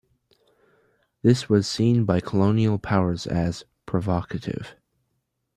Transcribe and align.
This 1.21 1.47
was 1.47 1.67
seen 1.67 2.05
by 2.05 2.21
colonial 2.21 2.79
powers 2.79 3.27
as 3.27 3.65
"provocative". 3.85 4.75